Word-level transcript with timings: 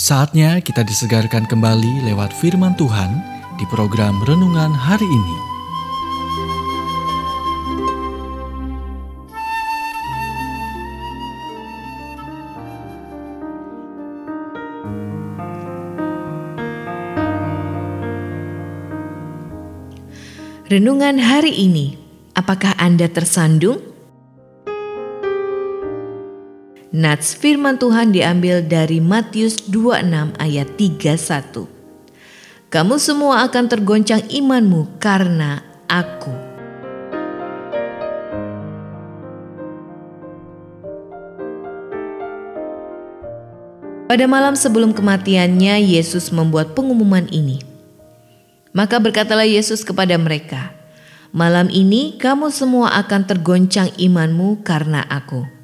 Saatnya 0.00 0.64
kita 0.64 0.80
disegarkan 0.80 1.44
kembali 1.44 2.08
lewat 2.08 2.32
firman 2.32 2.72
Tuhan 2.72 3.20
di 3.60 3.68
program 3.68 4.16
renungan 4.24 4.72
hari 4.72 5.04
ini. 5.04 5.36
Renungan 20.72 21.20
hari 21.20 21.52
ini, 21.52 22.00
apakah 22.32 22.72
Anda 22.80 23.04
tersandung? 23.04 23.89
Nats 26.90 27.38
firman 27.38 27.78
Tuhan 27.78 28.10
diambil 28.10 28.66
dari 28.66 28.98
Matius 28.98 29.62
26 29.70 30.34
ayat 30.42 30.74
31. 30.74 31.70
Kamu 32.66 32.98
semua 32.98 33.46
akan 33.46 33.64
tergoncang 33.70 34.26
imanmu 34.26 34.98
karena 34.98 35.62
aku. 35.86 36.34
Pada 44.10 44.26
malam 44.26 44.58
sebelum 44.58 44.90
kematiannya, 44.90 45.78
Yesus 45.86 46.34
membuat 46.34 46.74
pengumuman 46.74 47.30
ini. 47.30 47.62
Maka 48.74 48.98
berkatalah 48.98 49.46
Yesus 49.46 49.86
kepada 49.86 50.18
mereka, 50.18 50.74
"Malam 51.30 51.70
ini 51.70 52.18
kamu 52.18 52.50
semua 52.50 52.98
akan 52.98 53.30
tergoncang 53.30 53.94
imanmu 53.94 54.66
karena 54.66 55.06
Aku." 55.06 55.59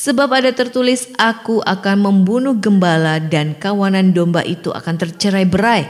Sebab 0.00 0.32
ada 0.32 0.48
tertulis, 0.48 1.12
aku 1.20 1.60
akan 1.60 2.00
membunuh 2.00 2.56
gembala 2.56 3.20
dan 3.20 3.52
kawanan 3.52 4.16
domba 4.16 4.40
itu 4.40 4.72
akan 4.72 4.96
tercerai 4.96 5.44
berai. 5.44 5.84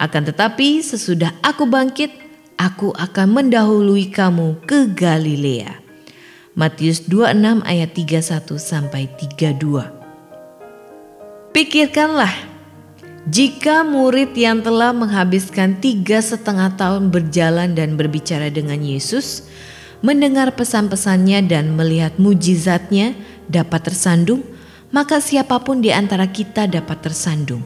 Akan 0.00 0.24
tetapi 0.24 0.80
sesudah 0.80 1.36
aku 1.44 1.68
bangkit, 1.68 2.16
aku 2.56 2.96
akan 2.96 3.36
mendahului 3.36 4.08
kamu 4.08 4.64
ke 4.64 4.88
Galilea. 4.88 5.84
Matius 6.56 7.04
26 7.04 7.60
ayat 7.68 7.92
31 7.92 8.56
sampai 8.56 9.04
32. 9.04 11.52
Pikirkanlah, 11.52 12.32
jika 13.28 13.84
murid 13.84 14.32
yang 14.32 14.64
telah 14.64 14.96
menghabiskan 14.96 15.76
tiga 15.76 16.24
setengah 16.24 16.72
tahun 16.80 17.12
berjalan 17.12 17.76
dan 17.76 18.00
berbicara 18.00 18.48
dengan 18.48 18.80
Yesus, 18.80 19.44
mendengar 20.04 20.52
pesan-pesannya 20.52 21.46
dan 21.48 21.72
melihat 21.72 22.16
mujizatnya 22.20 23.16
dapat 23.48 23.92
tersandung, 23.92 24.42
maka 24.92 25.22
siapa 25.22 25.60
pun 25.62 25.80
di 25.80 25.92
antara 25.92 26.28
kita 26.28 26.68
dapat 26.68 27.00
tersandung. 27.00 27.62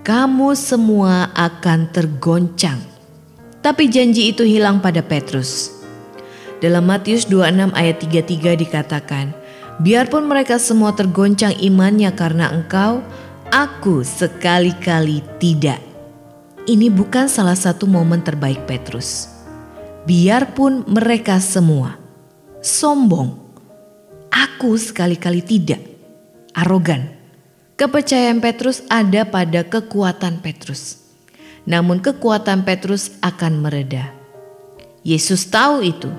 Kamu 0.00 0.56
semua 0.56 1.28
akan 1.36 1.92
tergoncang. 1.92 2.80
Tapi 3.60 3.92
janji 3.92 4.32
itu 4.32 4.40
hilang 4.40 4.80
pada 4.80 5.04
Petrus. 5.04 5.76
Dalam 6.64 6.88
Matius 6.88 7.28
26 7.28 7.76
ayat 7.76 7.96
33 8.00 8.62
dikatakan, 8.64 9.26
Biarpun 9.80 10.28
mereka 10.28 10.60
semua 10.60 10.92
tergoncang 10.92 11.56
imannya 11.56 12.12
karena 12.12 12.52
engkau, 12.52 13.00
aku 13.52 14.04
sekali-kali 14.04 15.24
tidak. 15.40 15.80
Ini 16.68 16.92
bukan 16.92 17.28
salah 17.28 17.56
satu 17.56 17.88
momen 17.88 18.20
terbaik 18.20 18.68
Petrus 18.68 19.39
biarpun 20.10 20.90
mereka 20.90 21.38
semua 21.38 21.94
sombong, 22.58 23.38
aku 24.34 24.74
sekali-kali 24.74 25.38
tidak 25.38 25.78
arogan. 26.50 27.14
Kepercayaan 27.78 28.42
Petrus 28.42 28.82
ada 28.90 29.22
pada 29.22 29.62
kekuatan 29.62 30.42
Petrus. 30.42 30.98
Namun 31.62 32.02
kekuatan 32.02 32.66
Petrus 32.66 33.14
akan 33.22 33.62
mereda. 33.62 34.10
Yesus 35.06 35.46
tahu 35.46 35.86
itu. 35.86 36.10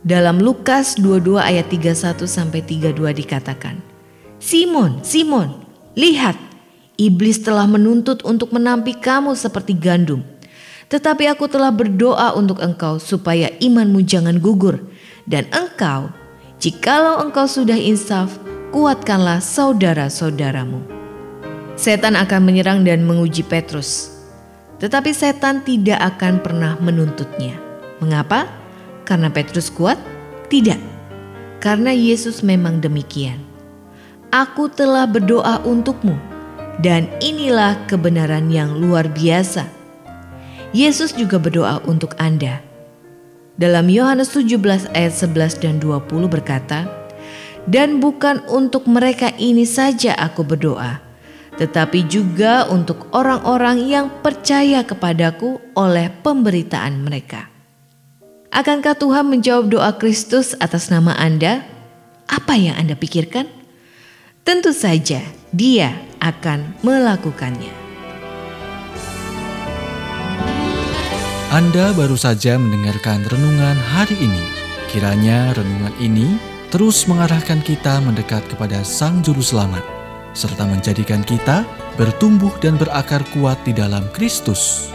Dalam 0.00 0.40
Lukas 0.40 0.96
22 0.96 1.36
ayat 1.36 1.68
31 1.68 2.24
sampai 2.24 2.64
32 2.64 2.96
dikatakan, 2.96 3.76
Simon, 4.40 5.04
Simon, 5.04 5.52
lihat, 5.92 6.40
iblis 6.96 7.44
telah 7.44 7.68
menuntut 7.68 8.24
untuk 8.24 8.56
menampi 8.56 8.96
kamu 8.96 9.36
seperti 9.36 9.76
gandum. 9.76 10.24
Tetapi 10.90 11.30
aku 11.30 11.46
telah 11.46 11.70
berdoa 11.70 12.34
untuk 12.34 12.58
engkau 12.58 12.98
supaya 12.98 13.46
imanmu 13.62 14.02
jangan 14.02 14.42
gugur. 14.42 14.82
Dan 15.22 15.46
engkau, 15.54 16.10
jikalau 16.58 17.22
engkau 17.22 17.46
sudah 17.46 17.78
insaf, 17.78 18.34
kuatkanlah 18.74 19.38
saudara-saudaramu. 19.38 20.82
Setan 21.78 22.18
akan 22.18 22.42
menyerang 22.42 22.82
dan 22.82 23.06
menguji 23.06 23.46
Petrus. 23.46 24.18
Tetapi 24.82 25.14
setan 25.14 25.62
tidak 25.62 26.02
akan 26.18 26.42
pernah 26.42 26.74
menuntutnya. 26.82 27.54
Mengapa? 28.02 28.50
Karena 29.06 29.30
Petrus 29.30 29.70
kuat? 29.70 29.96
Tidak. 30.50 30.80
Karena 31.62 31.94
Yesus 31.94 32.42
memang 32.42 32.82
demikian. 32.82 33.38
Aku 34.34 34.66
telah 34.66 35.06
berdoa 35.06 35.62
untukmu, 35.62 36.18
dan 36.82 37.06
inilah 37.22 37.78
kebenaran 37.86 38.50
yang 38.50 38.74
luar 38.74 39.06
biasa 39.06 39.79
Yesus 40.70 41.10
juga 41.10 41.42
berdoa 41.42 41.82
untuk 41.82 42.14
Anda. 42.22 42.62
Dalam 43.58 43.90
Yohanes 43.90 44.30
17 44.30 44.86
ayat 44.94 45.14
11 45.18 45.58
dan 45.58 45.82
20 45.82 46.30
berkata, 46.30 46.86
Dan 47.66 47.98
bukan 47.98 48.38
untuk 48.46 48.86
mereka 48.86 49.34
ini 49.34 49.66
saja 49.66 50.14
aku 50.14 50.46
berdoa, 50.46 51.02
tetapi 51.58 52.06
juga 52.06 52.70
untuk 52.70 53.10
orang-orang 53.10 53.82
yang 53.90 54.06
percaya 54.22 54.86
kepadaku 54.86 55.58
oleh 55.74 56.06
pemberitaan 56.22 57.02
mereka. 57.02 57.50
Akankah 58.54 58.94
Tuhan 58.94 59.26
menjawab 59.26 59.74
doa 59.74 59.90
Kristus 59.98 60.54
atas 60.62 60.86
nama 60.86 61.18
Anda? 61.18 61.66
Apa 62.30 62.54
yang 62.54 62.78
Anda 62.78 62.94
pikirkan? 62.94 63.50
Tentu 64.46 64.70
saja 64.70 65.18
Dia 65.50 65.98
akan 66.22 66.78
melakukannya. 66.86 67.79
Anda 71.50 71.90
baru 71.98 72.14
saja 72.14 72.54
mendengarkan 72.54 73.26
renungan 73.26 73.74
hari 73.74 74.14
ini. 74.22 74.38
Kiranya 74.86 75.50
renungan 75.50 75.90
ini 75.98 76.38
terus 76.70 77.10
mengarahkan 77.10 77.58
kita 77.66 77.98
mendekat 78.06 78.46
kepada 78.46 78.86
Sang 78.86 79.18
Juru 79.18 79.42
Selamat, 79.42 79.82
serta 80.30 80.62
menjadikan 80.62 81.26
kita 81.26 81.66
bertumbuh 81.98 82.54
dan 82.62 82.78
berakar 82.78 83.26
kuat 83.34 83.58
di 83.66 83.74
dalam 83.74 84.06
Kristus. 84.14 84.94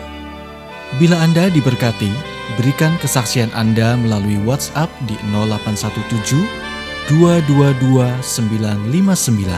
Bila 0.95 1.19
Anda 1.19 1.51
diberkati, 1.51 2.07
berikan 2.55 2.95
kesaksian 3.03 3.51
Anda 3.51 3.99
melalui 3.99 4.39
WhatsApp 4.47 4.87
di 5.11 5.19
0817 5.35 6.39
222 7.11 7.99
959. 8.23 9.51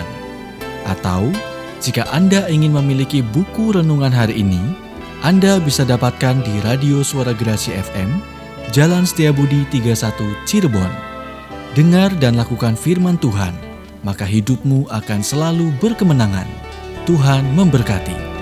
Atau, 0.89 1.29
jika 1.77 2.09
Anda 2.09 2.49
ingin 2.49 2.73
memiliki 2.73 3.21
buku 3.21 3.77
renungan 3.77 4.09
hari 4.09 4.41
ini, 4.41 4.86
anda 5.25 5.57
bisa 5.57 5.81
dapatkan 5.81 6.45
di 6.45 6.61
Radio 6.61 7.01
Suara 7.01 7.33
Gerasi 7.33 7.73
FM, 7.73 8.21
Jalan 8.69 9.01
Setiabudi 9.01 9.65
31 9.73 10.13
Cirebon. 10.45 10.93
Dengar 11.73 12.13
dan 12.21 12.37
lakukan 12.37 12.77
firman 12.77 13.17
Tuhan, 13.17 13.57
maka 14.05 14.29
hidupmu 14.29 14.85
akan 14.93 15.25
selalu 15.25 15.73
berkemenangan. 15.81 16.45
Tuhan 17.09 17.49
memberkati. 17.57 18.36